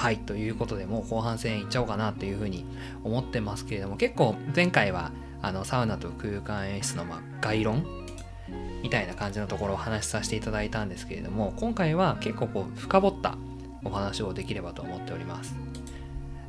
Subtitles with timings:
[0.00, 2.64] はいということでもう後半戦いっちゃおうかなっていうふうに
[3.04, 7.84] 思ってますけれども結構前回はあのサウナと空間演出のま概論
[8.82, 13.36] みたいな感じのところをお話しさせていただいたんですけれども今回は結構こう深掘った
[13.84, 15.54] お話をできればと思っております。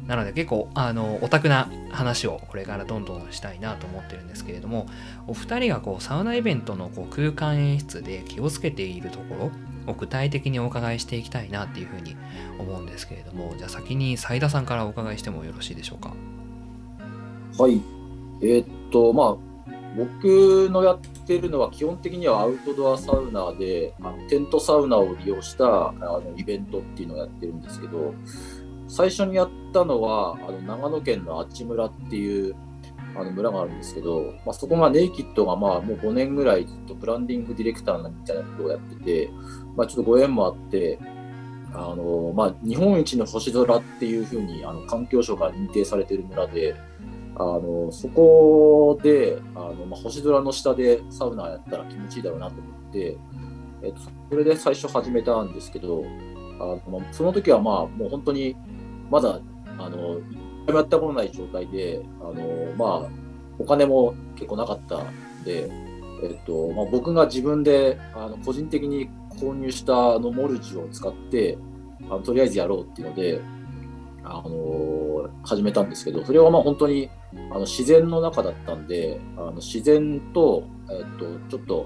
[0.08, 4.88] なので結構あのオタクな話をこれからどんどんしたいなと思ってるんですけれども
[5.28, 9.52] お二人がこうサウナイベントのこう空間演出で気をつけているところ
[9.88, 12.16] を具体的にお伺いしていきたいなっていうふうに
[12.60, 16.14] 思うんですけれどもじゃあ先に斉田さんからお伺いしてもよろしいでしょうか？
[17.58, 17.82] はい。
[18.42, 19.52] えー、っとまあ
[19.98, 28.14] 僕のやってるのは基本的にはアウトドアサウナであのテントサウナを利用したあのイベントっていうのをやってるんですけど
[28.88, 32.56] 最初にやったのはあの長野県の阿智村っていう
[33.16, 39.30] あの村があるんですけど、まあ、そこがネイキッドがまあもう5年ぐらいずっとブランディングディレクターみたいなことをやってて、
[39.76, 41.00] まあ、ちょっとご縁もあって
[41.74, 46.76] あの、まあ、日本一の星空っていうふうにあの環境省から認定されてる村で
[47.36, 53.18] あのそこであの、まあ、星空の下でサウナやったら気持ちいいだろうなと思って、
[53.84, 56.04] えっと、それで最初始めたんですけど
[56.60, 58.56] あの、その時はまあもう本当に
[59.12, 59.42] まだ、
[59.78, 63.10] あの、一回もやったことない状態で、あの、まあ、
[63.60, 65.70] お金も結構なかったんで、
[66.24, 71.58] えっと、まあ、僕が自分で、あの、個人的に購入したあのモルジを使って、
[72.06, 73.42] あのとりあえずやろうっていうので、
[74.24, 77.10] あの始めたんですけど、それはまあ本当に
[77.52, 81.86] あの自然の中だったんで、あの自然と、えっと、ちょっと、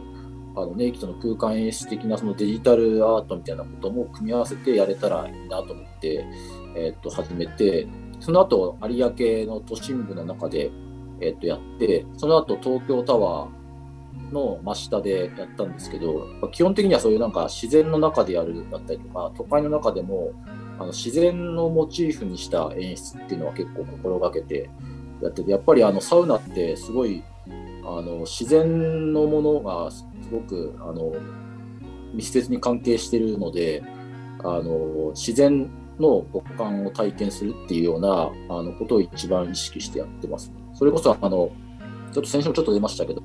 [0.57, 6.25] あのネイキッドの空間演出的なそのデジタルアートみたいなことも組み合わせてやれたらいいなと思って、
[6.77, 7.87] えっと始めて、
[8.19, 10.71] その後有明の都心部の中で、
[11.21, 13.64] えっとやって、その後東京タワー
[14.31, 20.33] の真下でやったんですけど、基本的にはそういうなんか自然の中でやるだったりとか、都会の中でも
[20.77, 24.69] あの自然のモチーフにした演出っていうのは結構心がけて
[25.21, 27.23] やってて、やっぱりあのサウナってすごい
[27.85, 31.13] あの自然のものがすごくあの
[32.13, 33.83] 密接に関係してるので、
[34.43, 35.69] あの自然
[35.99, 40.51] の五感を体験するっていうようなあのことを一番意識してやってます。
[40.73, 41.51] それこそあの
[42.11, 43.21] ちょっと先週もちょっと出ましたけど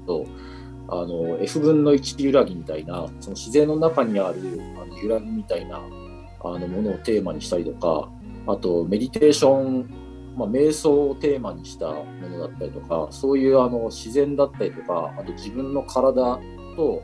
[0.90, 5.76] あの F 分の1揺らぎみたいなその自然の中にあるあの揺らぎみたいな
[6.42, 8.08] あのものをテーマにしたりとか
[8.46, 16.40] あとメディテーション、まあ、瞑想をテーマにしたものだったりとかそういうあの自然だったりとかあと自分の体
[16.76, 17.02] と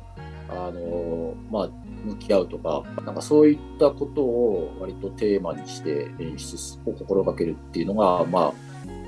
[0.49, 1.69] あの、まあ、
[2.05, 8.53] 向き合うとか、なんかそういったことを割とテーマにして演出を心がけるっていうのが、まあ、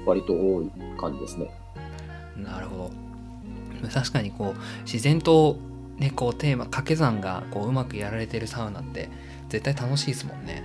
[0.04, 1.50] 割と多い感じですね。
[2.36, 3.07] なるほど。
[3.86, 5.58] 確かにこう、自然と
[5.98, 9.10] ね、こうテーマ、掛け算がこううまくやられてるサウナって
[9.48, 10.62] 絶対楽しいですもんね。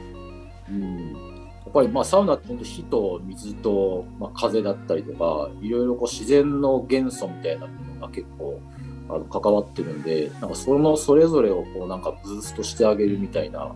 [0.69, 1.13] うん。
[1.13, 8.61] やっぱりまあサウナって本当火と水と、まあ、風だったりとかいろいろこう自然の元素みたいなものが結構
[9.09, 13.73] あの関わってるんでなんかそのそれぞれをこうなんかブーストしてあげるみたいな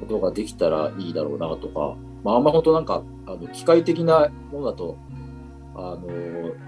[0.00, 4.96] ことができたらいいだろうなとか、まあ、あんま本当なんかあの機械的なものだと
[5.80, 6.02] あの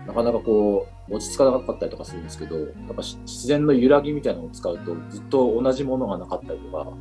[0.07, 6.93] なかなかこう落ち着かなかったりとかするんですけどやっぱ自然の揺らぎみたいなのを使うとずっと同じものがなかったりとか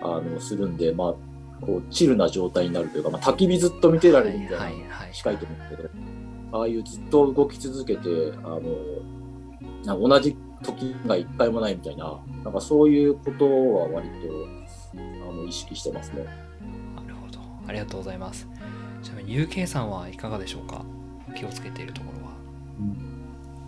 [0.00, 8.08] あのするんで、まあ、こうチルな状態になるというか、まあ、焚き火ずっと見てられるみたいな近いと思うんですけど、ああいうずっと動き続けて
[8.42, 8.60] あの
[9.84, 14.16] なんか同じ時が一回もないみたいな、なんかそういうことは割と
[14.94, 16.24] あの意識してますね。
[16.24, 17.38] なるほど。
[17.68, 18.48] ありがとうございます。
[19.02, 20.84] ちなみに UK さんはいかがでしょうか？
[21.32, 22.32] 気をつけているところは。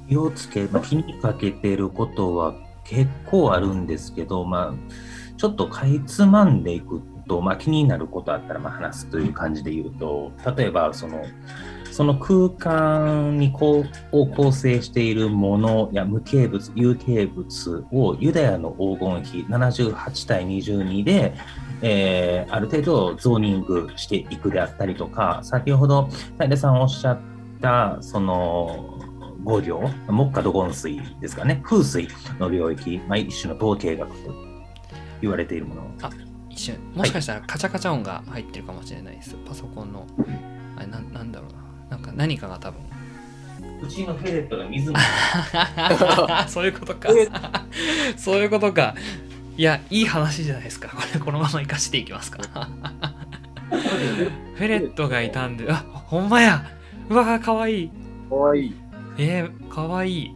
[0.09, 2.55] 気をつけ、まあ、気にかけていることは
[2.85, 4.75] 結構あるんですけど、まあ、
[5.37, 11.25] ちょっとかいつまんでいくと、まあ、気になることあったらまあ話すという感じで言うと、例えばその、
[11.91, 21.35] その空間にこうを構成しているものや無形物、有形物をユダヤの黄金比78対22で、
[21.83, 27.34] えー、ある程度ゾーニングしていくであったりとか、先ほど平さんおっしゃった
[28.01, 28.99] その
[29.43, 32.09] 五行、木下土金水ですかね、風水
[32.39, 34.35] の領域、まあ、一種の統計学と
[35.21, 35.83] 言われているもの。
[36.03, 36.11] あ
[36.49, 36.79] 一瞬。
[36.95, 39.35] もしかしたらカチャカチャ音が入ってるかもしれないです。
[39.35, 40.07] はい、パソコンの。
[40.77, 41.53] あれななんだろう
[41.91, 41.97] な。
[41.97, 42.81] なんか何かが多分。
[43.83, 44.97] うちのフェレットが水飲
[46.49, 47.09] そういうことか。
[48.17, 48.95] そういうことか。
[49.57, 50.89] いやいい話じゃないですか。
[50.89, 52.41] これこのまま生かしていきますか
[53.71, 56.65] フェレットがいたんであほんまや
[57.09, 57.91] うわかわいい。
[58.29, 58.75] かわいい。
[59.19, 60.35] えー、かわいい。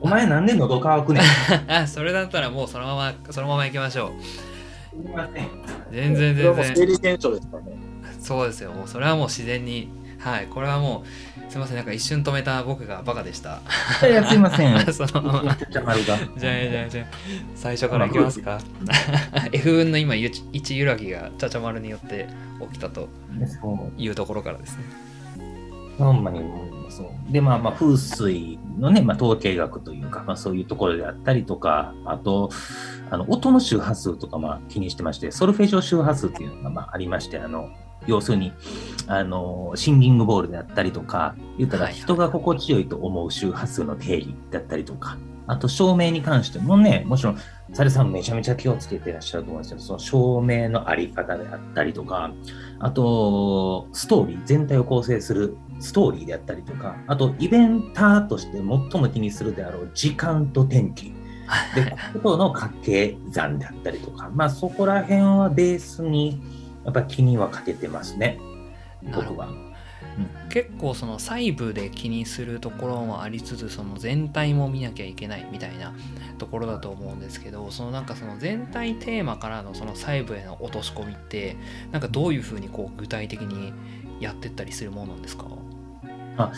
[0.00, 1.70] お前なんで喉乾くねん。
[1.70, 4.22] あ それだったらもうそのままそのまま行きましょう。
[4.22, 5.48] すみません。
[5.90, 6.74] 全然全然。
[6.76, 7.76] 生理現象ですかね。
[8.20, 8.72] そうですよ。
[8.72, 9.88] もうそれはもう自然に。
[10.24, 11.76] はいこれはもうすいません。
[11.76, 13.60] なんか一瞬止めた僕がバカでした。
[14.06, 14.78] いやすいません。
[14.92, 15.56] そのまま。
[15.70, 17.06] じゃあじゃあじゃあじゃあ。
[17.54, 18.58] 最初からいきますか。
[19.52, 22.26] F 分の今1揺らぎがちゃちゃ丸によって
[22.72, 23.08] 起きたと
[23.98, 24.84] いうところからですね
[25.98, 26.40] ほんまに
[26.88, 27.32] そう。
[27.32, 32.50] でまあまあ風水のね、まあ、統計学というか、まあ、そういうところであったりとかあと
[33.10, 37.68] あの音の周波数とかまあ気にしてましてソルフェージョ周波数っていうのがまあありましてあの
[38.06, 38.52] 要するに
[39.06, 47.38] あのシンギングボールであったりとか言ったら人が心地よいと思う周波数の定義だったりとかあと照明に関してもねもちろん
[47.74, 52.32] サルさんめちゃめちゃ気をつけてらっしゃると思うんですけどその照明のあり方であったりとか
[52.78, 61.12] あとストーリー全体を構成するストーリーであったりとか、あとイベンターとして最も気にするであろう時間と天気。
[61.74, 66.40] で、 ことの掛け算であったりとか、まあそこら辺はベースに
[66.84, 68.38] やっぱ気にはかけてますね、
[69.12, 69.48] 僕は。
[70.16, 75.92] うん、結構その細部で気にするところもありつつその全体も見なきゃいけないみたいな
[76.38, 81.56] ところだと思うんですけどそのなんかその全体テーマからのその細部への落とし込みって
[81.90, 83.72] なんかどういうふうにこう具体的に
[84.20, 85.46] やってったりするものなんですか？
[86.36, 86.52] あ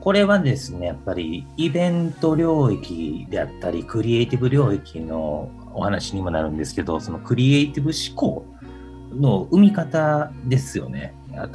[0.00, 8.46] これはですね、やっぱりイベント領域であったり、クリエイティブ領域のお話にもなるんですけど、そのクリエイティブ思考
[9.12, 11.12] の生み方ですよね。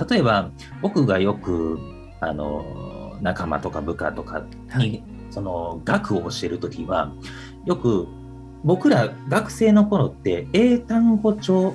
[0.09, 0.51] 例えば、
[0.81, 1.79] 僕がよく、
[2.19, 4.43] あの、仲間とか部下とか
[4.77, 7.11] に、はい、その、学を教えるときは、
[7.65, 8.07] よく、
[8.63, 11.73] 僕ら学生の頃って英単語帳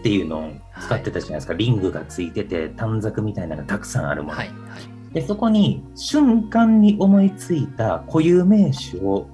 [0.00, 9.28] っていうのを使ってたじゃないですか、はい、リングがついてて短冊みたいなのがたくさんあるもの、はいはい、でそこに瞬間に思いついた固有名詞を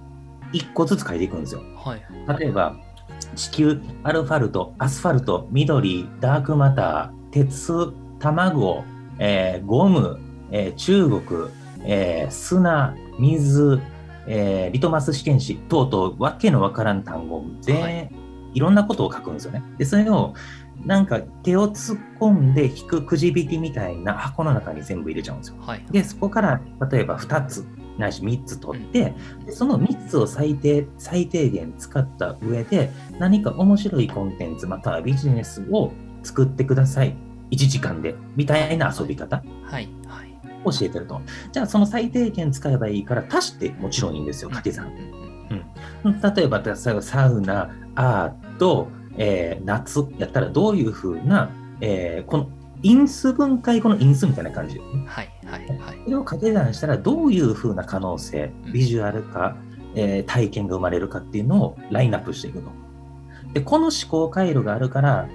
[0.52, 2.02] 1個ずつ書いていくんですよ、はい、
[2.40, 2.76] 例えば
[3.34, 8.84] 地球アルファルトアスファルト緑ダークマター鉄卵、
[9.18, 10.20] えー、ゴム、
[10.50, 11.22] えー、中国、
[11.84, 13.80] えー、砂水、
[14.26, 18.10] えー、リトマス試験紙等々わけのわからん単語全、はい、
[18.54, 19.62] いろんなことを書くんですよね。
[19.78, 20.34] でそれを
[20.84, 25.56] なんか手を突っ込んで引くくじ引きみたいな箱の中に全部入れちゃうんですよ。
[25.60, 26.60] はい、でそこから
[26.90, 27.66] 例えば2つ
[27.98, 35.92] ないし3つ取って、でその3つを最低最低限使った上で何か面白いコンテンツまたはビジネスを
[36.22, 37.16] 作ってください
[37.50, 41.20] 1時間でみたいな遊び方、はいはい、教えてると。
[41.52, 44.92] じゃあその最低限使えばいいから足してもちろんいいんですよ掛け算、
[46.04, 51.50] うん、例えばサウナアートえー、夏やったらどういうふうな、
[51.80, 52.50] えー、この
[52.82, 54.76] 因数分解後の因数みたいな感じ。
[54.76, 54.80] ね。
[55.06, 56.00] はいはいはい。
[56.04, 59.56] それを掛け算したらどういうふうな可能性、ビジュアルか、
[59.96, 62.70] えー、体験が生まれるかっていうのをラインナップしていくと。
[63.52, 65.28] で、この思考回路があるから、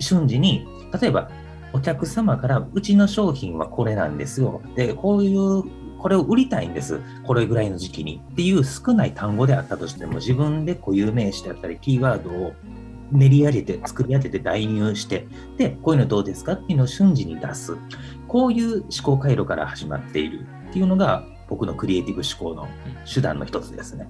[0.00, 0.66] 瞬時に、
[1.00, 1.30] 例えば
[1.72, 4.62] お客様からうちの商品はこれなんですよ。
[4.74, 5.62] で、こういう
[5.98, 7.00] これを売りたいんです。
[7.26, 8.22] これぐらいの時期に。
[8.32, 12.52] っていう少ない単語であったとしても、自分で固有名詞であったり、キーワードを
[13.10, 15.26] 練り上げて、作り上げて代入して、
[15.56, 17.76] で、こういうのどうですかっていうのを瞬時に出す。
[18.28, 22.68] こういう思考回路から始まっているっていうのが、僕のクリエイティブ思考の
[23.12, 24.08] 手段の一つですね。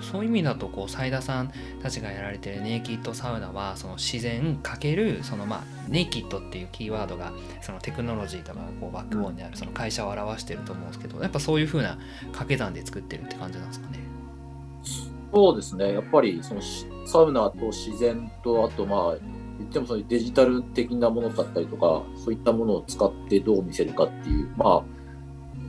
[0.00, 1.52] そういう意味だと、こう、斉田さん
[1.82, 13.98] たちがやられてるネイキッドサウナは、その自然かける、そのまあ、ネイキッドっていうキーワードが、そのテクノロジーとかこうバックボーンにあるその会社を表してると思うんですけど、やっぱそういうふうな掛け算で作ってるって感じなんですかね？
[15.32, 15.92] そうですね。
[15.92, 16.60] やっぱり、その
[17.06, 19.16] サウナと自然と、あとまあ、
[19.58, 24.95] 言ってもそういうデジタル的なものだったりとか、そういったものを使ってどう見せるかっていう、まあ、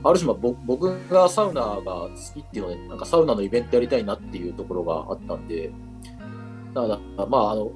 [0.04, 5.72] ある種、僕がサウナが好きっていうので、なんかサウナのイベントやりたいなっていうところがあったんで、
[6.74, 7.72] だから、まあ、あの、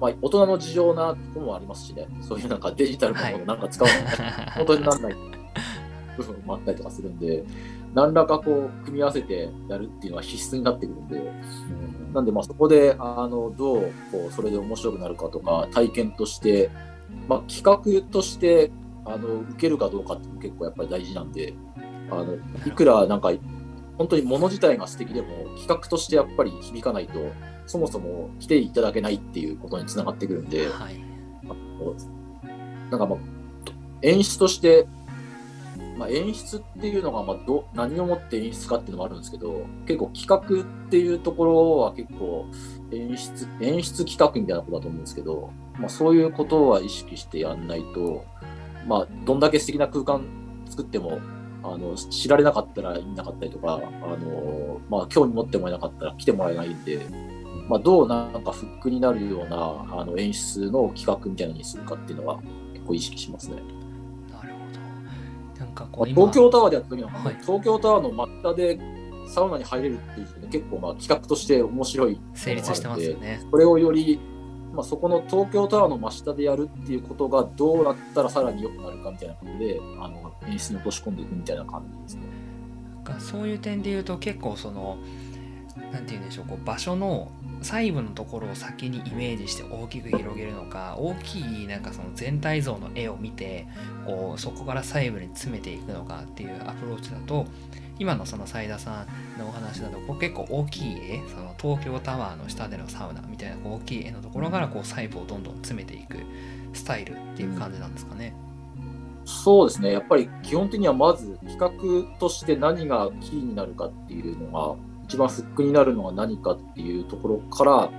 [0.00, 5.16] まあ、大人の事情なところもありますしね、そういうなんかデジタルなものなんか使わない、はい、本当になんない
[6.16, 7.44] 部分もあったりとかするんで、
[7.94, 16.70] 何らかこう組み合わせてやるっていうのは必須になってくるんで、うん、なんでまあそこであのどうこうそれで面白くなるかとか体験として、
[17.28, 18.72] まあ、企画として
[19.06, 21.54] あの受けるかどうかっていうのも結構やっぱり大事なんで
[22.10, 23.32] あのいくらなんか
[23.98, 27.32] 本当に物自体が素敵でも企画としてやっぱり響かないと
[27.66, 30.98] そもそも来ていただけないっていうことにつながってくるんで、はい、
[32.90, 33.18] なんかまあ
[34.02, 34.86] 演出として
[35.96, 42.46] まあ、演出っていうのがまあど何をもって演出かっていうのもあるんですけど結構企画っていうところは結構
[42.92, 48.24] 演出演出企画みたいなことだと思うんですけど、まあ、そういうことは意識してやんないと、
[48.86, 50.24] まあ、どんだけ素敵な空間
[50.68, 51.20] 作っても
[51.62, 57.00] あの知られなかったらいなかったりとかあの、まあ、興味持ってもらえなかったら来てもらえないんで
[57.68, 62.40] まあ、どうなんかフックになるようなあの演出の企画みたいなのにするかっていうのは
[62.72, 63.56] 結構意識しますね。
[64.30, 64.58] なるほ
[65.58, 65.64] ど。
[65.64, 68.78] なんかこまあう今東京タワーでやった時は、はい東京タワーの真下で
[69.28, 73.42] サウナに入れるっていうの結構まあ企画として面白い成立してますよね。
[73.50, 74.20] これをより、
[74.74, 82.22] まあ、そこの東京タワーの真下でやるっていうことがどうなったらさらに良くなるかみたいなことであの演出に落とし込んでいくみたいな感じですね。
[82.96, 84.98] なんかそういう点で言うと結構その
[85.92, 87.30] なんて言うんでしょうこう場所の
[87.62, 93.66] 細部のところを先にイメージして大きく広げるのか大きいなんかその全体像の絵を見て
[94.06, 97.46] こうそこから細部に詰めていくのかっていうアプローチだと
[97.98, 106.18] 今のその斉田さんのお話だとこう結構大きい絵その東京タワーの下でのサウナみたいな大きい絵のところからこう細部をどんどん詰めていく
[106.72, 108.34] スタイルっていう感じなんですかね。
[109.24, 117.90] そうですね、やっぱり基本的にはまず企画として何がキーになるかっていうのが、一番フックになるのが何かっていうところから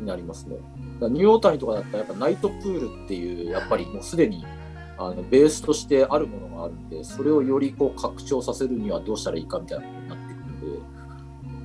[0.00, 0.56] になりますね。
[1.00, 4.44] ニューオータニとかだったら、やっぱナイトプールっていう、やっぱりもうすでに
[4.98, 10.80] あのベースとしてあるものがあるんで、それをよりこう拡張させるにはどうしたらいいかみたいなことになってくるので、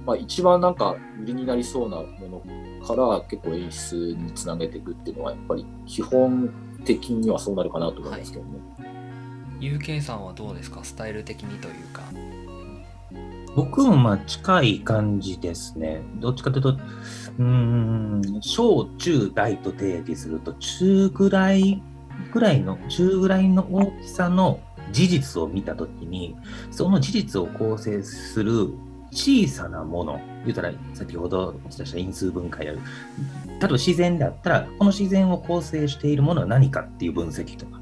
[0.05, 2.43] まあ、一番なんか売りになりそうなも
[2.79, 6.53] のから結構演出につなげていくっていうのは、やっぱり基本
[6.85, 8.59] 的にはそうなるかなと思いますけどね。
[9.59, 10.83] UK さんはどうですか？
[10.83, 12.01] スタイル的にというか。
[13.55, 16.01] 僕もまあ近い感じですね。
[16.15, 21.81] どっちかというと、うーん、小中大と定義すると、中ぐらい
[22.31, 24.59] ぐらいの、中ぐらいの大きさの
[24.91, 26.35] 事実を見たときに、
[26.71, 28.73] その事実を構成する
[29.11, 32.79] 小さなもの、言うたら先ほどお伝えした因数分解である。
[33.47, 37.79] 例えば自然であったら、この自然を構成しているものは何かっていう分析とか。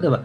[0.00, 0.22] 例えば、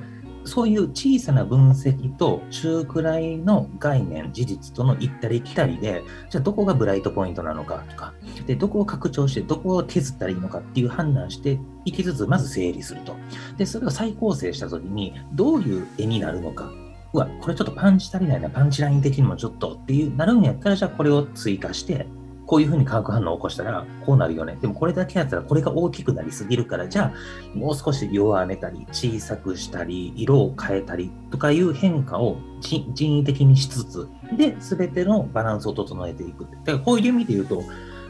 [0.48, 8.14] そういう小さな分析と中くらいの概念、事実との行ったり来たりで、じゃあどこがブライトポイントなのかとか、
[8.46, 13.16] でどこを拡張して、どこを削ったらいいのかっていう判断していきつつ、まず整理すると。
[13.58, 16.72] で、それを再構成したときに、どういう絵になるのか。
[17.14, 22.08] うわ、これちょっとパンチ足りないな、パンチライン的にもちょっとっていうなるんやったら、じゃあこれを追加して、
[22.48, 24.58] こういうふうに化学反応を起こしたらこうなるよね。
[24.62, 36.46] でもこれだけやったらこれが大きくなりすぎるから、じゃあもう少し弱めたり、小さくしたり、色を変えたりとかいう変化を人人為的にしつつ、で、全てのバランスを整えていく。
[36.46, 37.64] だからこういう意味で言うと、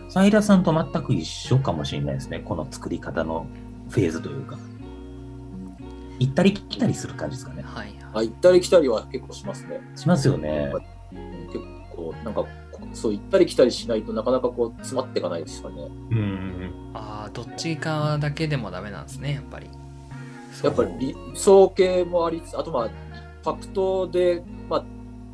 [0.08, 2.40] サイラさんと全く一緒かもしれないですね。
[2.40, 3.48] この作り方の
[3.90, 4.58] フェーズというか。
[6.20, 7.64] 行ったり来たりする感じですかね。
[7.64, 9.82] はいあ行ったり来たりは結構しますね。
[9.96, 10.72] しますよね。
[11.14, 11.60] うん結
[11.96, 12.46] 構、なんか、
[12.98, 15.76] そう行ったり来たりしないとなかなかこう詰まっていかないですかね。
[16.12, 16.92] うん。
[16.94, 19.70] ああどっちかだけでもダメなんですねやっぱり
[20.64, 22.90] やっぱり理想系もありつつ、あとまあ、
[23.44, 24.86] ファクトで、まあ、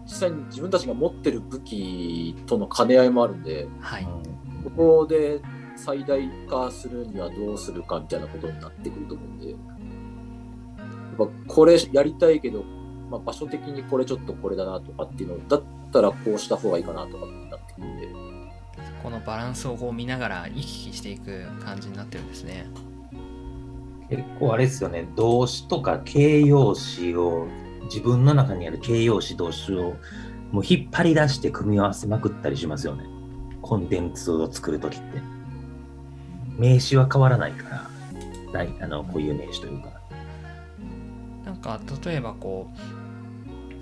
[0.03, 4.07] 実際に自分たちが持ってる武器との兼ね合いもあるんで、はい
[4.63, 5.41] ここで
[5.75, 9.57] 最大化するにはどうするかみたいなことになってくると思うんで、やっ
[11.17, 12.63] ぱこれやりたいけど、
[13.09, 18.07] まあ、場所的にこれちょっとこれだなとかっていうのだったらこうした方がいいかなとかってなってくるんで、
[19.01, 22.65] このバランスをこう見ながら行き来していく感じになってるんですね
[24.09, 27.47] 結構あれですよね、動詞とか形容詞を、
[27.85, 29.95] 自分の中にある形容詞、動詞を
[30.51, 33.05] もう引っ張り出して組み合わせまくったりしますよね。
[33.61, 35.21] コンテンツを作るときって。
[36.57, 37.89] 名詞は変わらないか
[38.53, 39.89] ら、あのこういう名詞というか。
[41.43, 43.02] なんか例えばこう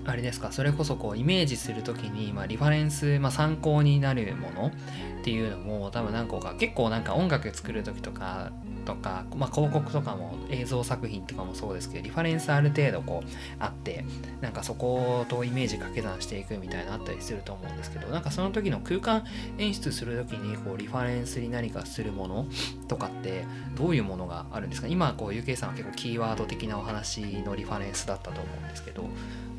[0.04, 0.52] あれですか？
[0.52, 4.72] それこそこうイメージするときに、まあ、リファレンス、まあ、参考になるもの
[5.20, 8.50] っていうのも多分何個か結構なんか音楽作る時とか
[8.84, 13.28] とか、まあ、広告とかも映像作品とかもそうですけどリファレンスある程度こう
[13.60, 14.04] あって
[14.40, 19.24] なんかそことイメージ掛け算していくみたいなのあったりすると思うんですけどなんかその時の空間
[19.58, 22.46] 演出する時にこうリファレンスに何かするもの
[22.88, 23.44] とかって
[23.76, 24.88] どういうものがあるんですか？
[24.88, 29.04] 今こう UK さんは結構キーワード的なお話のリファレンスだったと思うんですけど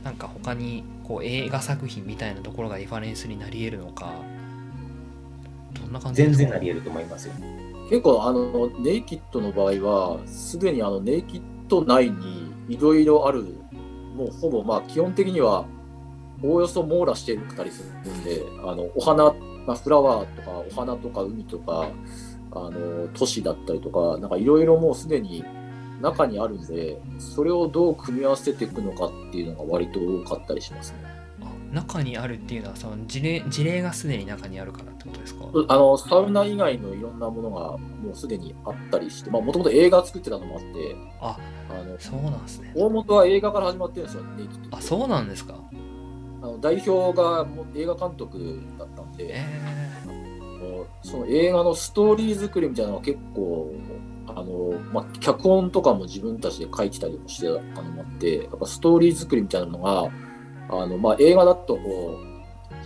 [0.03, 4.13] なんか他にこう映画作品みたいなところがリファレンスになり得るのか
[5.81, 7.33] どんな感じですか全然なり得ると思いますよ。
[7.89, 13.43] 結構あのネイキッドの場合はすでにあのネイキッド内にいろいろある
[14.15, 15.65] もうほぼまあ基本的には
[16.41, 19.33] おおよそ網羅してたりするんであのお花、
[19.65, 21.89] まあ、フラワーとかお花とか海とか
[22.51, 25.43] あの都市だったりとかなんかいろいろもうすでに
[26.03, 30.97] 中にあるんでそれをどう組み合わせていくのかっていうのが割と多かったりしますね。
[31.41, 35.45] あ中にあるっていうのはその事例事例がすでに中にあるからってことですか？
[35.69, 42.73] あのサウナ以外のいろんなものがもうすでにあったりしてもともと映画作ってたのもあってああのそうなんですね。
[42.75, 44.75] 大元は映画から始まってるんですよ、ネイキッドって。
[44.75, 45.55] あそうなんですか。
[46.41, 49.45] あの代表がもう映画監督だったんで、え
[50.05, 53.73] もうその映画のストーリー作りみたいなのは結構
[54.27, 60.09] あの、まあ、脚本とかも自分たちで書いてたりもしてたのもあってやっぱストーリー作りみたいなのが
[60.69, 62.33] あの、まあ、映画だとこう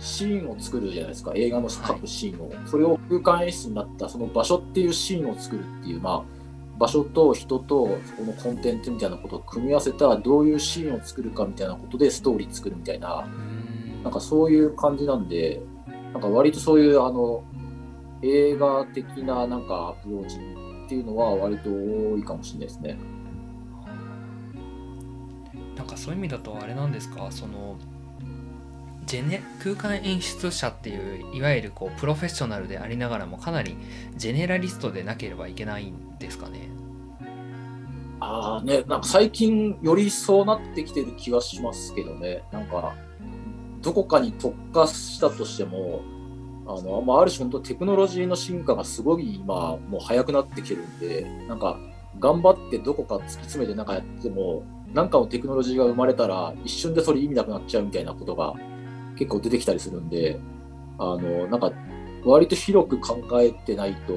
[0.00, 1.32] シーンを作るじゃないですか。
[1.34, 13.26] 映画の各シーンを、はい、それを空間演出になったその場所っていうシーンを作るっていう、まあ、場所と人とそこのコンテンツみたいなことを組み合わせたどういうシーンを作るかみたいなことでストーリー作るみたいな
[14.04, 15.60] なんかそういう感じなんで
[16.12, 17.42] なんか割とそういうあの
[18.22, 20.38] 映画的ななんかアプローチ
[20.88, 22.96] っていうのは割と多いかもしれないですね。
[25.76, 27.30] なんかそういう意味だとあれなんですか？
[27.30, 27.76] その
[29.04, 33.76] ジェネ空間演出者っていういわゆるこうプロフェッショナルでありながらもかなり
[34.16, 36.70] ジェネラリストでなければいけないんですかね？
[38.20, 42.44] ああねなんか最近よりそうなってきてる気はしますけどね。
[42.50, 42.94] なんか
[43.82, 46.00] どこかに特化したとしても
[46.68, 51.78] あの、まあ、ある種本当テクノロジーの進化がすごい今もう早くなってきてるんでなんか
[52.20, 58.54] 頑張ってどこか突き詰めてなんかやっても何かのテクノロジーが生まれたら一瞬でそれ意味なくなっちゃうみたいなことが
[59.16, 60.38] 結構出てきたりするんで
[60.98, 61.72] あのなんか
[62.24, 64.14] 割と広く考えてないと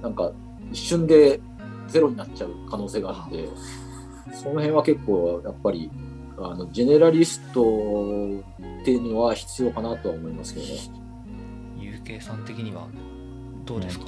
[0.00, 0.32] なんか
[0.70, 1.40] 一瞬で
[1.88, 3.48] ゼロになっちゃう可能性があって
[4.32, 5.90] その辺は結構やっぱり
[6.36, 11.03] あのジェネラリストっていうのは必要かなとは思いますけどね。
[12.04, 12.86] 有形さん的には
[13.64, 14.04] どうですか、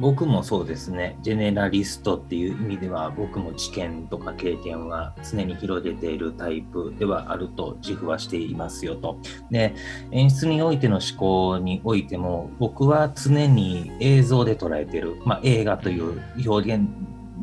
[0.00, 9.18] 僕もそうですね、ジェネラリストっていう意味では、僕も知見とか経験は常に広げているタイプではあると自負はしていますよと。
[9.50, 9.74] で、
[10.10, 16.88] 演出においての思考においても、僕は常に映像で捉えてる、まあ、映画という表現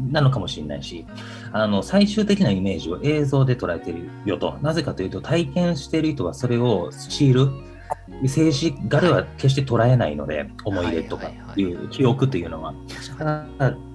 [0.10, 1.06] なのかもしれないし、
[1.52, 4.58] あの最終的なイメージを映像で捉えてるよと。
[4.64, 7.73] なぜかというと、体験している人はそれをシール、
[8.26, 12.74] 静止画では決して捉えないので、思い出とかいう記憶というのは。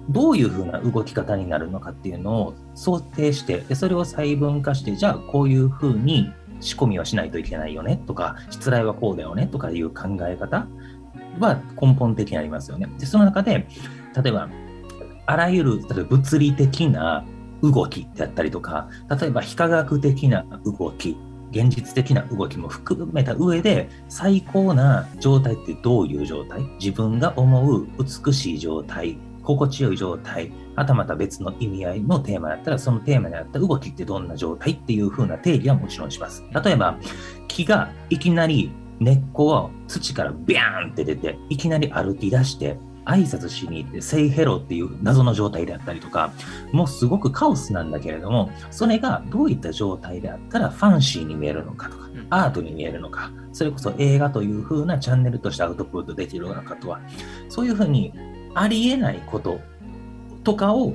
[0.09, 10.67] どういうふうな動き方になるのかっていうのを想定してで、それを細分化して、じゃあこういうふうに仕込みはしないといけないよねとか、失礼はこうだよねとかいう考え方
[11.39, 12.87] は根本的にありますよね。
[12.97, 13.67] で、その中で、
[14.21, 14.49] 例えば、
[15.25, 17.23] あらゆる例えば物理的な
[17.61, 18.89] 動きであったりとか、
[19.21, 21.15] 例えば非科学的な動き
[21.51, 26.61] 現実的な動きも含めた上で最高な状態ってどういう状態？
[26.79, 36.43] 自分が思う美しい状態心地よい状態はたまた別の意味合いのテーマだったらそのテーマにあった動きってどんな状態っていう風な定義はもちろんします。
[36.63, 36.99] 例えば
[37.47, 42.77] 木がいきなり根っこを土からビャーンって出ていきなり歩き出して
[43.09, 46.31] 挨拶しに行って、セイヘロっていう謎の状態であったりとか、
[46.71, 56.99] もうすごくカオスなんだけれども、それがどういった状態であったらファンシーに見えるのかとか、アートに見えるのか、それこそ映画という風なチャンネルとしてアウトプットできるのかとは、
[57.49, 58.13] そういうふうに
[58.53, 59.59] ありえないこと
[60.43, 60.93] とかを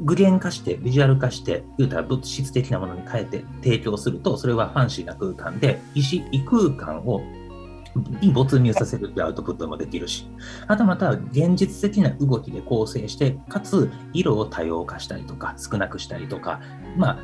[0.00, 6.02] 具現化して、ビジュアル化して、言うたら物質的なものに変えて提供すると、それはファンシーな空間で、異
[6.44, 7.20] 空間を
[8.20, 10.26] に没入させるというアウトプットもできるし、
[10.66, 16.60] あとまた現実的な動きで構成して、かつ色を多様化したりとか、少なくしたりとか、
[16.96, 17.18] まあ、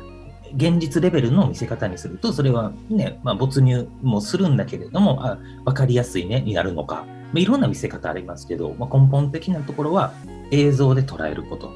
[0.55, 10.13] 現実レベルの見せ方にすると、それはね、まあ、没入もするんだけれども、あ分かりやすいね、になるのか、まあ、いろんな見せ方ありますけど、まあ、根本的なところは
[10.51, 11.71] 映像で捉えること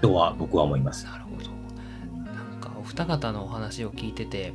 [0.00, 1.04] とは僕は思います。
[1.06, 1.50] なるほど。
[2.30, 4.54] なんかお二方のお話を聞いてて、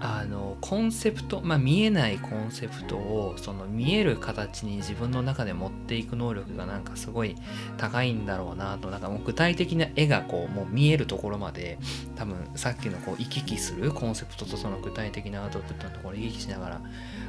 [0.00, 7.34] あのコンセプト、まあ、見えないコンセプトをその見える形に自分の中で持っていく能力がなんかすごい
[7.78, 11.78] 高いんだろうなとなんかもう具体的な絵がこうもう見えるところまで
[12.14, 16.80] 多分さっきのこう行き来するコンセプトとその具体的なアウトプットのところ行き来しながら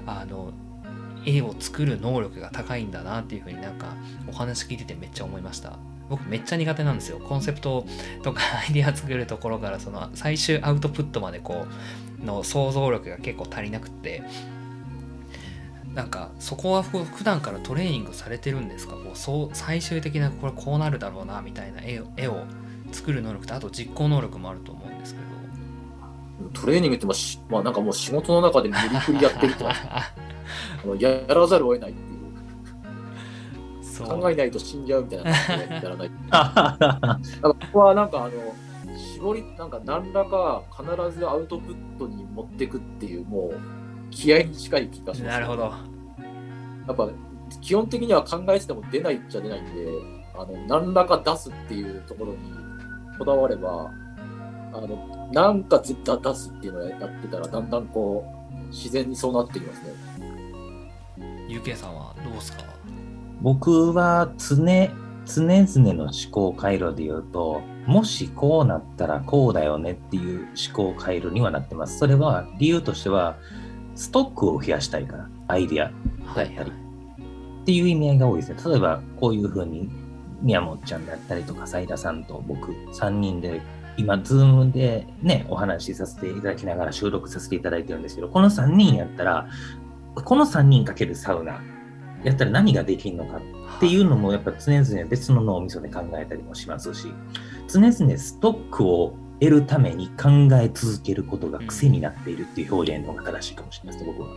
[0.05, 0.53] あの
[1.25, 3.95] 絵を作る能力が高いんだなっていうふうになんか
[4.27, 5.77] お話聞いててめっちゃ思いました。
[6.09, 7.19] 僕めっちゃ苦手なんですよ。
[7.19, 7.85] コンセプト
[8.23, 14.21] とか アイディア作るところからその最終アウトプットまでこうの想像力が結構足りなくって
[15.93, 18.93] なんかそこは普段からトレーニングされてるんですか？
[18.95, 22.43] こうそう最終的なこれこうなるだろうなみたいな絵絵を
[22.91, 25.29] 作る能力とあと実行能力もあると思うんですけど。
[26.53, 27.15] トレーニングってまあ、
[27.51, 29.65] まあ、なんかもう仕事の中で無理くりやってると
[30.97, 31.93] やらざるを得ない
[34.07, 36.11] 考えないと死んじゃうみたいな感じでやらない。
[37.43, 38.31] ここはなんかあの
[39.19, 40.85] 絞りなんか何らか必
[41.17, 43.59] ずアウトプットに持っていくっていうもう
[44.09, 45.63] 気合に近い気がします、ね、なるほど。
[45.63, 47.09] やっぱ
[47.61, 49.71] 基本的には考えてても出ないっちゃ出ないんで、
[50.35, 52.39] あの何らか出すっていうところに
[53.17, 53.91] こだわれば、
[54.71, 59.93] あのなんか絶対出すっていうのをやってたらだんだんこう自然にそうなってきますね。
[61.47, 62.63] ゆけいさんはどうですか？
[63.41, 64.89] 僕は常
[65.29, 71.99] 常々の思考回路で言うともしこうなったらこうだよねっていう思考回路にはなってます。
[71.99, 73.37] それは理由としては
[73.95, 75.91] ストックを増やしたいからアイディア
[76.35, 76.71] だったり。
[76.71, 78.57] っていう意味合いが多いですね。
[78.65, 79.89] 例えばこういうふうに
[80.41, 83.61] 宮本ちゃんだったりとか斉田さんと僕3人で
[83.99, 89.49] 今、ズームでね、お話しさせていただきながら収録させていただいてるんですけど、この3人やったら、
[90.23, 91.61] この3人かけるサウナ
[92.23, 97.13] やったら何ができるのかっていうのもやっぱ常々別の脳みそで考えたりもしますし、
[97.67, 100.29] 常々ストックを得るために考
[100.61, 104.35] え続けることが癖になっているっていう表現の方が正しいかもしれないです、僕は。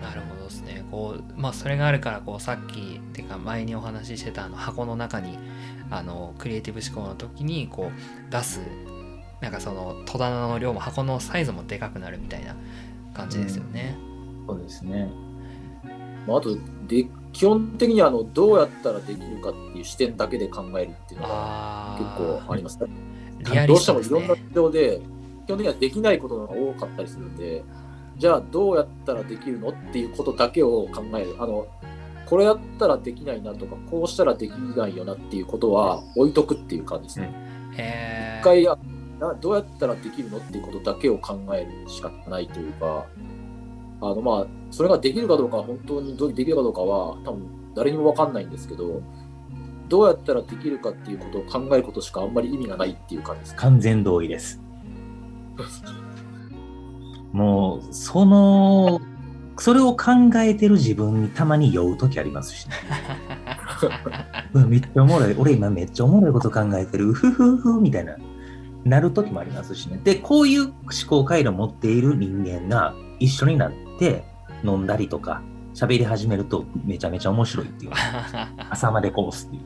[0.00, 0.84] なるほどですね。
[0.90, 5.38] こう、まあ、それがあるから、こう、さっき、てか、前にお話ししてた、あの、箱の中に、
[5.90, 8.60] あの、クリエイティブ思考の時に、こう、出す、
[9.40, 12.54] なんかその、戸棚の量も、箱のサイズもでかくなるみたいな
[13.12, 13.96] 感じですよね。
[14.46, 15.10] そうですね。
[16.28, 22.90] まあ、あとで、基本的にあのどうやったらできるかっていう視点だけで考えるっていうのが結構ありますね。
[23.50, 24.40] リアどうしてもいろんなね。
[24.48, 25.00] 事情で、
[25.46, 27.64] 基本的にはできないことが多かったりするんで、
[28.16, 31.36] じゃあどうやったらできるのっていうことだけを考える。
[31.38, 31.66] あの
[32.26, 37.32] これやったらできないなとか、こうしたらできないよなっていうことは置いとくっていう感じですね。
[38.40, 38.64] 一回
[39.40, 43.06] どうやったらできるのっていうことだけを考えるしかないというか、
[44.00, 49.02] あのまあ、それができるかどうか、本当にどうできるかどうかは、多分誰にも分かんないんですけど、
[49.88, 53.56] どうやったらできるかっていうことを考えることしかあんまり意味がないっていう感じです。
[53.56, 54.60] 完全同意です。
[57.32, 59.00] もう、その、
[59.56, 62.74] それを考えてる自分にたまに酔うときありますしね。
[64.68, 65.34] めっちゃおもろい。
[65.36, 67.08] 俺今めっちゃおもろいこと考えてる。
[67.10, 68.16] うふふふみたいな、
[68.84, 70.00] なるときもありますしね。
[70.04, 70.74] で、こういう思
[71.08, 73.87] 考回路を持っている人間が一緒になって
[74.64, 75.42] 飲んだりとか
[75.74, 77.92] 喋り始めるとめちゃめちゃ面白いっていう。
[78.70, 79.62] 朝までこぼすっていう。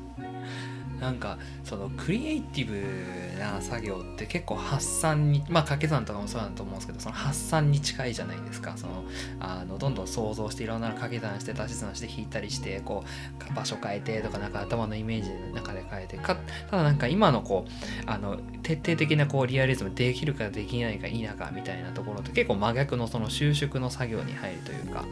[1.03, 8.75] なんかそのクリエイティブな作業って結構発散にまあ掛け算とかもそうだと思うんですけどその発散に近いじゃないですか。
[8.77, 9.05] その
[9.41, 13.03] あのどんどん想像していろんなの掛け算して足し算して引いたりしてこ
[13.51, 16.37] う場所変えてとかなんか頭のイメージの中で変えてか
[16.71, 17.71] ただなんか今のこう
[18.07, 25.05] あの徹底的なこうリアリズムできるかできないか否かみたいなところと結構真逆のその収縮の作業に入るというか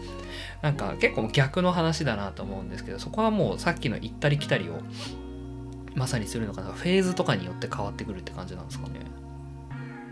[0.62, 4.78] なんか結構逆の話だなと思うんですけどそこはもうさっきの行ったり来たりを
[5.94, 6.72] まさにするのかな？
[6.72, 9.00] フェーズとかによって変わってくるって感じなんですかね？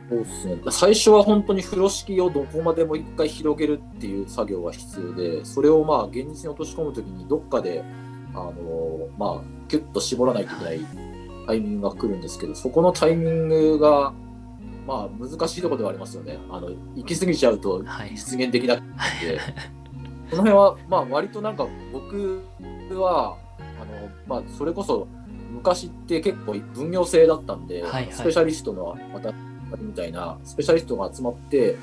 [0.08, 0.56] そうですね。
[0.70, 7.84] 最初は本当に風呂敷をどこまでも一回広げるっていう作業が必要で、それをまあ現実に落とし込むときにどっかで、
[8.34, 10.80] あのまあ、キュッと絞らないといけない
[11.46, 14.12] タイミングが来るんですけど、そこのタイミングが、
[14.86, 16.38] まあ難しいところではありますよね。
[16.50, 18.10] あの、行き過ぎちゃうとはい。
[18.14, 19.38] 実現できなくて、
[20.30, 22.42] その辺は、まあ割となんか僕
[22.92, 25.06] は、あの、まあそれこそ
[25.48, 29.32] 昔って結構分業制だったんで、はいはいスペシャリストのまた
[29.78, 31.76] みたいなスペシャリストが集まって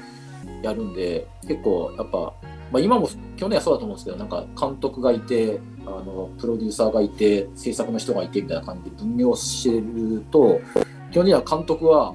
[0.62, 2.34] やるんで、結構やっぱ、
[2.72, 10.62] まあ今も去年はそうだと思うんですけど、なんか監督がいて、あの、プロデューサーがいて、制作の人がいてみたいな感じで分業してると、
[11.12, 12.14] 基本的には監督は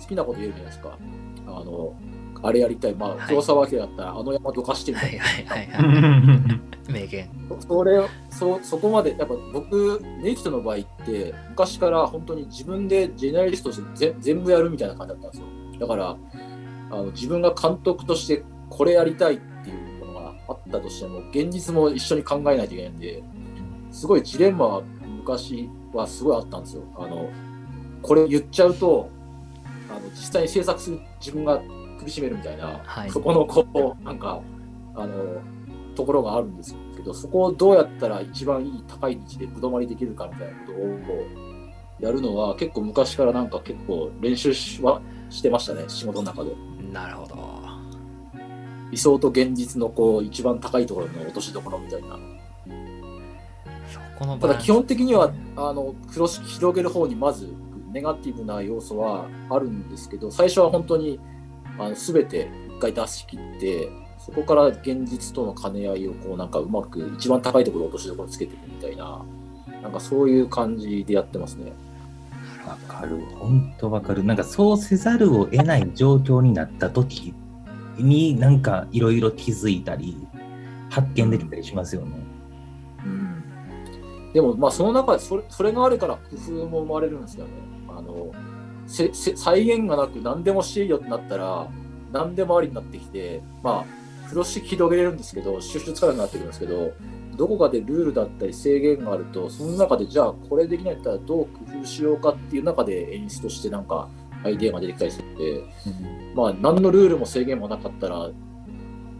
[0.00, 0.98] 好きなこと言えるじゃないですか。
[1.46, 1.94] あの、
[2.42, 2.94] あれやりたい。
[2.94, 6.58] まあ、はい黒沢明だったら、あの山どかしてみたはいいな。
[6.88, 7.28] 名言。
[7.60, 15.46] それをそそこまでやっぱ僕ネイキッドの場合って昔から本当に自分でジェネラリストとしてぜ全部やるみたいな感じだったんですよ。
[15.80, 16.16] だから
[16.90, 23.22] あの自分が監督としてこれやりたいっていうのがあったとしても現実も一緒に考えないといけないんで
[23.90, 26.82] すごいジレンマは昔はすごいあったんですよ。
[26.96, 27.30] あの
[28.02, 29.10] これ言っちゃうと
[29.90, 31.60] あの実際に制作する自分が
[32.00, 33.10] 苦しめるみたいな、はい。
[33.10, 34.40] そこのこうなんか
[34.94, 35.40] あの
[35.98, 41.26] ところがあるんですけど、そこをどうやったら一番いい高い位置でぶどまりできるかみたいなことを
[41.98, 46.52] やるのは結構昔からなんか結構練習しはしてましたね、仕事の中で。
[46.92, 47.36] なるほど。
[48.92, 52.16] 理想と現実のこう一番高いところの落としどころみたいな。
[54.40, 57.52] ただ基本的にはあの風呂敷広げる方にまず
[57.92, 61.18] ネガティブな要素はあるんですけど、最初は本当に
[61.78, 63.88] あの全て一回出し切って、
[64.28, 69.24] そこから現実との兼ね合いをこうなんかうまく一番高いところ落としどころつけていくみたいな、
[69.82, 71.72] なんかそういう感じでやってますね。
[72.66, 73.20] わかる。
[73.36, 74.22] 本当わかる。
[74.22, 77.32] なんかそうせざるを得ない状況になった時
[77.96, 80.14] になんかいろいろ気づいたり
[80.90, 82.18] 発見できたりしますよね。
[83.04, 87.50] うん、でもまあその中でそれそれがあるから工夫も生まれるんですよね。
[87.88, 88.30] あの
[88.86, 91.66] せせ再現がなく何でもしていいよってなったら
[92.12, 96.92] 何でもありになってきて、まあ、風呂敷広げれるんですけど収集つかなくなってくるんですけど
[97.36, 104.08] どこかでルールだったり制限があるとその中でじゃあこれできないったらどう工夫しようかっていう中で演出としてなんか
[104.44, 105.64] アイデアが出てきたりするので、
[106.34, 108.30] まあ何のルールも制限もなかったら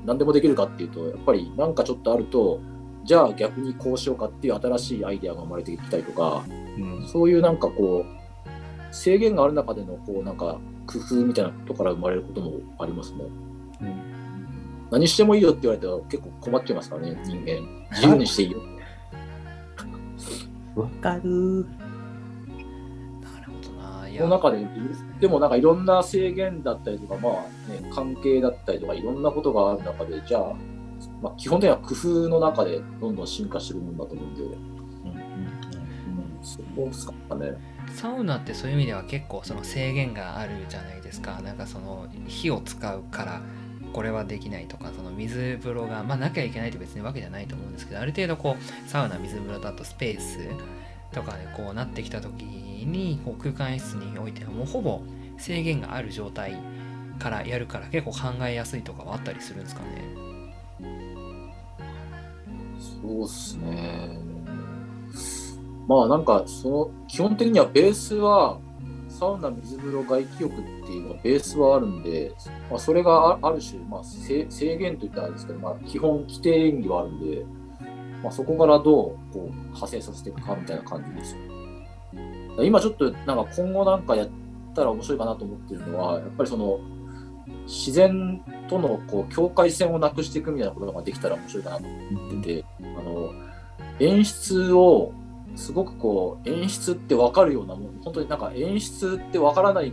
[0.05, 2.61] 何でもできるかっていうとやっぱりなんかちょっとあると
[3.05, 7.09] じゃあ逆にこうしようかっていう新しいアイデアが生まれてきたりとか、うん。
[7.09, 13.25] そういうなんかこう制限がある中でのこうなんか工夫みたいなことから生まれることもありますね。
[14.91, 17.61] 何してもいいよって言われたら結構困っちゃいますからね、人間。
[17.91, 18.61] 自由にしていいよ。
[20.77, 21.67] わかる。
[23.21, 24.09] なるほどな。
[24.09, 24.67] いやその中で、
[25.21, 27.33] でもなんかいろんな制限だったりとか、まあ
[27.71, 30.55] ね、関係だったりとか、いろんなことがある中で、じゃあ、
[31.23, 34.59] まあ、基本的には工夫の中でどんどん進化してるもんだと思うんで、うん、
[36.43, 37.57] そうですかね。
[37.95, 41.41] サウナってそういう意味では結構その制限があるじゃないですか。
[41.43, 43.41] なんかその火を使うから
[43.93, 50.39] これはできないとか、その水風呂が、まあなきゃいけないって別にわけじゃないと思うんですけど、ある程度こうサウナ、水風呂だとスペース
[51.13, 55.01] とかでこうなってきた時にこう空間演出においてはもうほぼ
[55.39, 56.57] 制限がある状態
[57.19, 59.89] からやるから結構考えやすいとかはあったりするんですかね。
[63.03, 64.19] そうっすね。
[65.87, 68.59] まあなんかその基本的にはベースは
[69.19, 72.33] サウナ、水風呂、外気浴っていうのはベースはあるんで、
[72.71, 77.45] まあ、それがある種、まあ、制限といったらあれですけど、まあ、基本規定演技はあるんで、
[78.23, 82.65] まあ、そこからどうこう派生させていくかみたいな感じですよ。
[82.65, 84.29] 今ちょっとなんか今後なんかやっ
[84.75, 86.81] たら面白いかなと思ってるのは、やっぱりその
[87.67, 93.33] 自然とのこう境界線をなくしていくみたいなことができたら面白いかなと思ってて、あの
[94.01, 95.13] 演出を
[95.57, 99.93] すごくこう演出って分かるようなもん本当になんか演出って分からない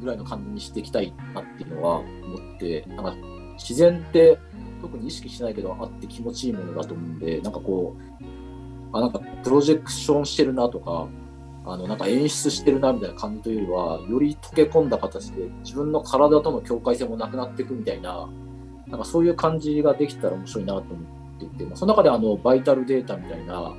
[0.00, 3.14] ぐらいの感じにしていきたいなっていうのは思ってなんか
[3.56, 4.38] 自然って
[4.80, 11.08] 特に意識しないけどあって気持ちいいものだと思うんでなんかこうあなんかプロジェクションしてるなとか
[11.66, 18.28] あのなんか演出してるなみたいな感じというよりはより溶け込んだ形で自分の体との境界線もなくなっていくみたいな
[18.86, 20.94] なんかそういう感じができたら面白いなと思
[21.36, 23.74] っていて、まあ、その中であのバイタルデータみたいな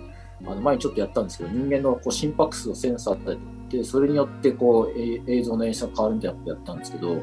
[0.45, 3.37] あの前にちょっとやったんですけど、人間のこう心拍数をセンサー
[3.69, 7.15] で、それによってこう映像の演出が変わるみたいなことやったんですけど、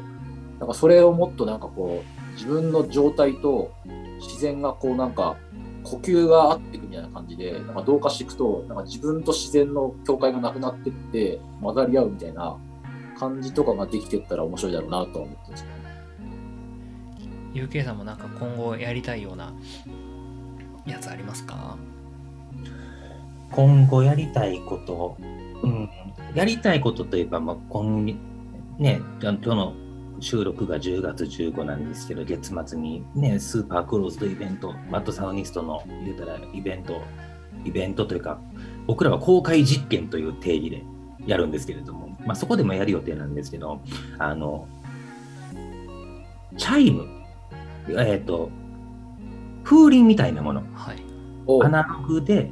[0.59, 3.71] なんかそれをもっとなんかこう、自分の状態と
[4.19, 5.37] 自然がこうなんか、
[5.83, 12.57] 呼吸が合っていくみたいな感じで、なんか同化していくと、なんか自分と自然の境界がなくなっていって、混ざり合うみたいな
[13.17, 15.69] 感じとかができていったら面白いだろうなとは思ってるんです、ね。
[17.53, 19.53] UK さんもなんか今後やりたいような
[20.85, 21.77] やつありますか？
[23.51, 25.17] 今後やりたいこと、
[25.63, 25.89] うん、
[26.35, 28.05] やりたいことといえば、まあ、今
[28.77, 29.73] ね、今日の
[30.19, 37.01] 収録が10月15なんですけど、月末にね、スーパークローズドイベント、マッドサウニストの言うたらイベント、
[37.65, 38.39] イベントというか、
[38.85, 40.83] 僕らは公開実験という定義で
[41.25, 43.81] やるんですけれども、まあ、そこでもやる予定なんですけど、
[44.17, 44.67] あの、
[46.57, 47.07] チャイム、
[47.89, 48.49] えっ、と、
[49.63, 50.97] 風鈴みたいなもの、はい。
[51.45, 51.63] お。
[51.63, 52.51] アナログで、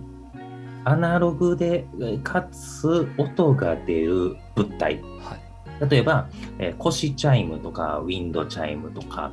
[0.85, 5.01] アナログで、えかつ音が出る物体。
[5.19, 5.89] はい。
[5.89, 9.31] 例えば、えーコシチャイムとか、ウィンドチャイムとか、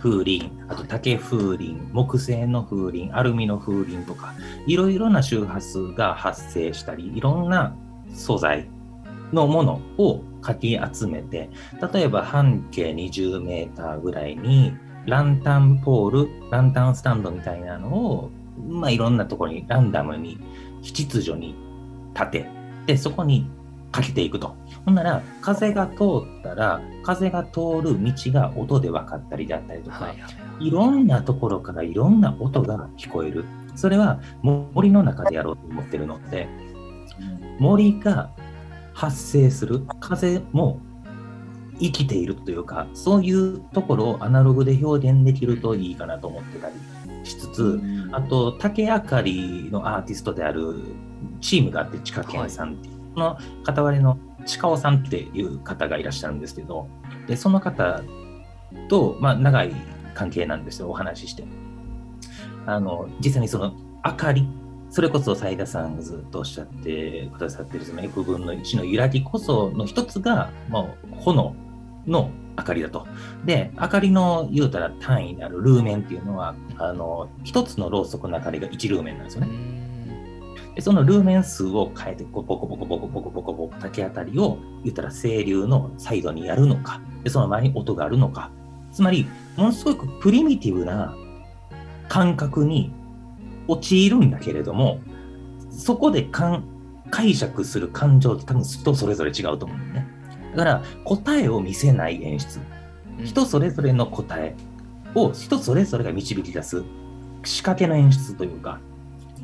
[0.00, 4.34] 風鈴、あと竹風鈴、木製の風鈴、アルミの風鈴とか、
[4.66, 7.76] いろいろな周波数が発生したり、いろんな
[8.12, 8.68] 素材
[9.32, 11.50] のものをかき集めて、
[11.92, 14.74] 例えば半径20メーターぐらいに、
[15.06, 18.30] ランタンポール、ランタンスタンドみたいなのを、
[18.68, 20.40] まあ、いろんなところにランダムに、非
[20.82, 21.54] 秩序に
[22.14, 22.46] 立て、
[22.86, 23.46] で、そこに
[23.92, 24.54] かけていくと。
[24.84, 25.94] ほんなら、風が通
[26.40, 30.20] ったら、風が通る道が音で分かったりだったりとか、はい。
[30.20, 30.28] は
[30.60, 30.66] い。
[30.66, 33.44] いろんなところからいろんな音が聞こえる。
[33.74, 36.48] それは森の中でやろうと思ってるので、
[37.58, 38.30] 森が
[38.92, 40.80] 発生する風も
[41.78, 46.74] 生きているというか、そういうところをアナログで表現できるといいかなと思ってたり
[47.24, 47.80] しつつ、
[48.12, 50.74] あと、竹あかりのアーティストである
[51.40, 56.88] チームがあって、地下健さんっていう、その片割れの近尾さんっていう方がいらっしゃるんですけど、
[57.26, 58.02] でその方
[58.88, 59.72] と、まあ、長い
[60.14, 61.44] 関係なんですよ、お話しして。
[62.66, 63.72] あの実際にその
[64.04, 64.48] 明かり、
[64.90, 71.54] それこそ斉田さんがずっとおっしゃってくださってるその F 分の1の揺らぎこその一つが、もう炎
[72.06, 73.06] の明かりだと。
[73.44, 79.80] で、明かりの言うたら単位であるルーメンっていうのは、あの一つのろうそくの明かりが1ルーメンなんですよね。
[80.74, 88.50] でそのルーメン数を変えて、こうボコボコボコボコボコボコ竹当たりを言ったら清流のサイドにやるのか、でその前に音があるのか、
[88.92, 91.14] つまり、ものすごくプリミティブな
[92.08, 92.92] 感覚に
[93.68, 95.00] 陥るんだけれども、
[95.70, 96.62] そこでか
[97.10, 100.09] 解釈する感情って多分人それぞれ違うと思うんだよね。
[100.52, 102.60] だから答えを見せない演出。
[103.24, 104.54] 人それぞれの答え
[105.14, 106.82] を人それぞれが導き出す
[107.44, 108.80] 仕掛けの演出というか、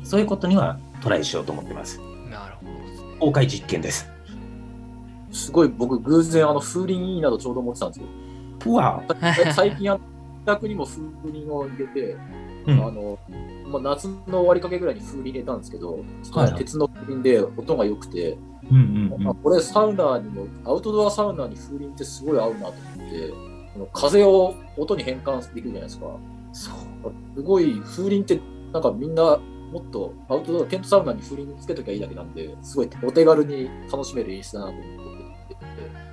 [0.03, 1.99] そういうことにはトライしようと思ってます。
[2.29, 4.09] なるほど、公開実験です。
[5.31, 8.07] すごい僕偶然あの風鈴いいなどちょうど思ってたんですよ。
[8.65, 9.03] うわ
[9.53, 9.99] 最近あ
[10.45, 12.15] 宅にも風鈴を入れて、
[12.65, 13.19] うん、あの
[13.67, 15.99] まあ、夏の終わりかけぐらいに風鈴入れたんですけど、
[16.33, 18.37] はい、鉄の風鈴で音が良くて、
[18.71, 22.73] うんうんうん、まあ、これサウナにもアウトドアサウナに風鈴ってすごい合うなと思っ
[23.09, 23.29] て
[23.73, 26.05] この風を音に変換できるじゃないですか。
[26.53, 26.71] す
[27.43, 28.39] ごい風鈴って
[28.73, 29.39] なんかみんな
[29.71, 34.85] もっとアウトドアテントサウナに風鈴つけときゃいいだけなんですごいお手軽に楽しめる演出だなと思っ
[35.47, 35.55] て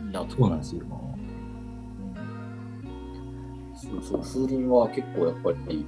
[0.05, 1.63] いいなと思いますよ、うん、
[3.75, 5.87] そうそう風鈴は結構やっぱり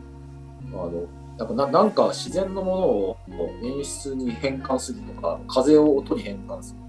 [0.72, 0.92] あの
[1.38, 3.16] なんかななんか自然のものを
[3.62, 6.80] 演出に変換するとか風を音に変換する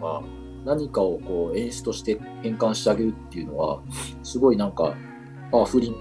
[0.00, 0.22] とか
[0.64, 3.80] 何かをこう演出として変換してあげるっていうのは
[4.22, 4.94] すごいなんか
[5.52, 5.94] あ不倫。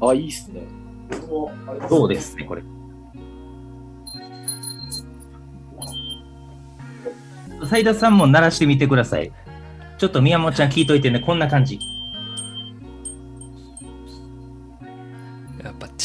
[0.00, 0.62] あいいっすね。
[1.88, 2.62] そうですねこれ。
[7.64, 9.30] 斉田さんも鳴らしてみてください。
[9.98, 11.78] ちょっと宮本ちゃん聞いといてねこんな感じ。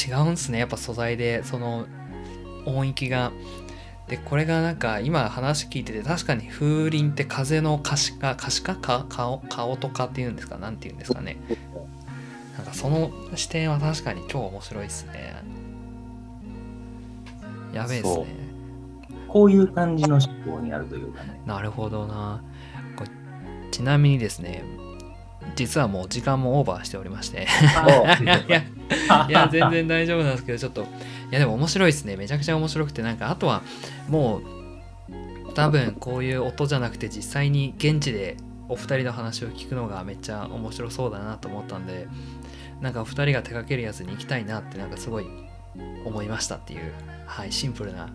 [0.08, 0.60] 違うんすね。
[0.60, 1.86] やっぱ素材でその
[2.66, 3.32] 音域が。
[4.08, 8.76] でこれがなんか今話聞いてて確かに風鈴って風の可視化可視化？
[8.76, 9.06] か？
[9.10, 9.40] 顔？
[9.50, 10.58] 顔とかっていうんですか？
[10.58, 11.36] 何て言うんですかね。
[12.56, 15.36] なんかその視点は確かに超面白いっすね。
[17.74, 18.26] やべえっすね。
[19.28, 21.42] こういう感じの思考にあるというかね。
[21.46, 22.42] なるほどな。
[23.70, 24.64] ちなみにですね
[25.56, 27.46] 実はもう時間もオーバーしておりまして
[29.30, 30.82] いや全然大丈夫なんですけどちょっと。
[30.84, 30.86] い
[31.32, 32.16] やでも面白いですね。
[32.16, 33.62] めちゃくちゃ面白くてなんかあとは
[34.08, 38.38] もう多分こういう音じゃなくて実際に現地で
[38.70, 42.08] お二人の話を聞くのがめっちゃ面白そうだなと思ったんで
[42.82, 45.26] なんかお二人が手掛けるやつに行きたいなってなんかすごい
[46.06, 46.94] 思いましたっていう。
[47.26, 48.10] はいシンプルな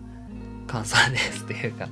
[0.65, 1.87] 感想ですっていうか。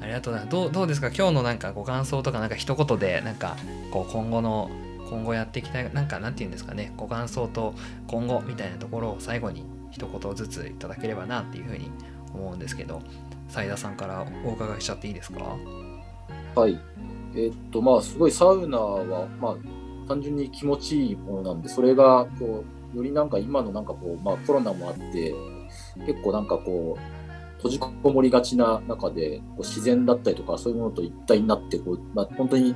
[0.00, 0.56] ありがとうございます。
[0.56, 1.08] どうどうですか？
[1.08, 3.56] 今日のなんかご感想とかなんか一言でなんか
[3.90, 4.70] こう今後の
[5.08, 7.74] 今後やっていきたいなんかなんて言うんですかねご感想と
[8.06, 11.90] 今後みたいなところを最後に一言ずついただければなっていうふうに
[12.34, 13.02] 思うんですけど
[13.48, 15.56] 斉田さんからお伺いしちゃっていいですか？
[16.54, 16.78] はい。
[17.34, 19.56] えー、っとまあすごいサウナはまあ
[20.08, 25.34] 単純に気持ちいいものなんでそれがこうよりなんか今のなんかこうまあコロナもあって
[26.06, 32.74] 結構なんかこう閉じこもりがちな中でこう自然だったりとかそういうものと一体になってこう、まあ、本当に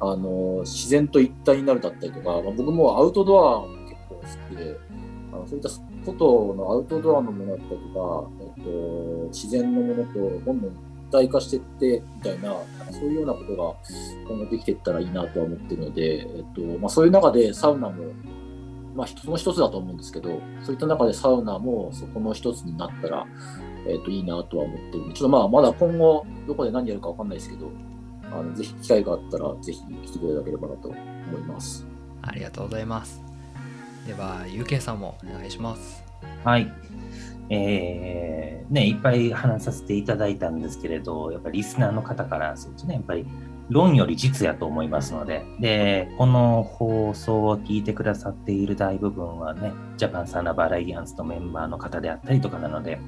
[0.00, 4.76] あの自然と一体になるだったりとか、まあ、僕もアウトドアも結構好きで
[5.32, 5.68] あのそういった
[6.04, 10.70] 外のアウトドアのものだったりとか、えっと、自然のものとどんどん
[11.08, 12.54] 一体化していってみたいな
[12.90, 13.74] そういうようなことが
[14.28, 18.04] 今後できていったらいいなとは思ってるので、えっとまあ、そういう中でサウナも
[18.98, 23.26] まあ、その一つだと思うんですけど、そういった中でサウナもそこの一つになったら、
[23.86, 27.70] えっ、と、いいなとは思ってる、ちょっとまあ、まだ今後、どこで何やるかわかんないですけど、
[28.32, 30.96] あのぜひ機会があったら、ぜひ来ていただければなと思
[31.38, 31.86] います。
[32.22, 33.22] ありがとうございます。
[34.06, 36.02] では、ゆうけいさんもお願いします。
[36.44, 36.72] はい。
[37.50, 43.26] えー、ね、いっぱい話させていただいたんですけれど、やっぱりリスナーの方からそうですね、やっぱり
[43.70, 53.00] 論より実やと思いますので、で、この放送を聞いてくださっている大部分はね、ジャパンサナバライアンスのメンバーの方であったりとかなので、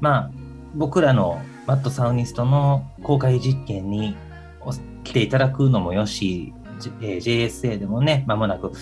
[0.00, 0.30] まあ、
[0.74, 4.16] 僕らのマットサウニストの公開実験に
[5.04, 6.52] 来ていただくのもよし、
[7.00, 8.72] えー、JSA でもね、まもなく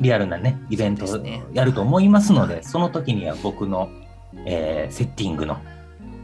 [0.00, 3.90] リアルなね、イベントをやると思いますので、そ、ねはい、その時には僕の、
[4.44, 5.58] えー、セッティングの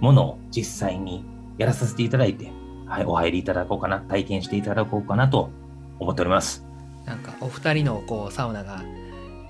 [0.01, 1.25] ものを実際に
[1.59, 2.53] やらさせていただいて、
[2.87, 5.51] はい、お入りいただこうかな、体験していただこうかなと
[5.99, 6.65] 思っております。
[7.05, 8.83] なんかお二人のこうサウナが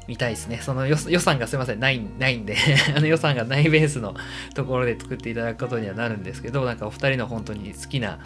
[0.09, 0.59] 見たいですね。
[0.63, 2.57] その予算がすいません、ないないんで
[2.97, 4.15] あの予算がないベースの
[4.55, 8.19] ところで作っていただくことにはなるんですけど、なんかお二人の本当に好きな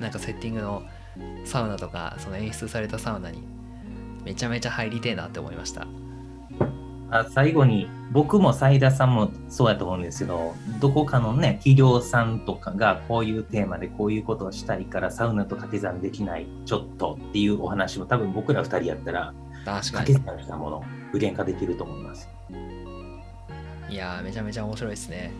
[0.00, 0.82] なんかセッティングの
[1.44, 3.42] サウナとか、その演出されたサウナに
[4.24, 5.86] めちゃめちゃ入りてえなって思いました。
[7.10, 19.32] あ最後に僕も斉田さんもそうやと思うんですけどどこかのね企業さんとかがこういうテーマでこういうことをしたいからサウナと掛け算できないちょっとっていうお話も多分僕ら2人やったら
[19.64, 22.28] 掛け算したもの具現化できると思います。
[23.88, 25.32] いやめちゃめちゃ面白いですね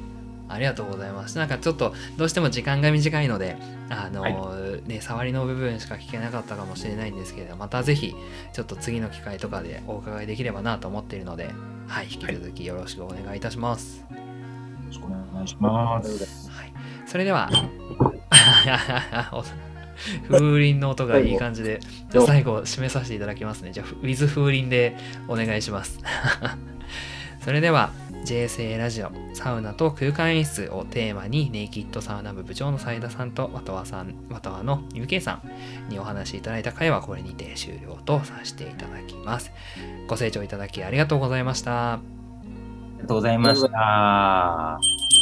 [0.48, 1.36] ありがとうございます。
[1.38, 3.56] なんかちょっとどうしても時間が短いので、
[3.90, 8.14] あのーね、触りの部分しか聞けなかったかもしれないんですけれど、またぜひ
[8.52, 11.50] ちょっと次の機会とかでお伺いできればなと思っているので、
[11.86, 14.04] はい、引き続きよろしくお願いいたします。
[14.10, 14.16] よ
[14.86, 16.50] ろしくお願いします。
[16.50, 16.72] はい、
[17.06, 17.50] それでは、
[19.32, 19.42] お
[20.28, 20.38] 風
[20.68, 21.80] 鈴の音がいい感じで、
[22.10, 23.72] じゃあ最後締めさせていただきますね。
[23.72, 24.96] じゃあ、ウィズ風鈴で
[25.26, 25.98] お願いします。
[27.48, 27.92] それでは、
[28.26, 35.40] JSA ラジオサウナと空間演出をテーマにネイキッドサウナ部部長の斉田さんとワトワさん、ワトワの UK さ
[35.88, 39.50] んにお話しいただいた回はこれにて終了とさせていただきます。
[40.08, 41.94] ご清聴いただきありがとうございました。
[41.94, 42.00] あ
[42.96, 45.17] りがとうございました。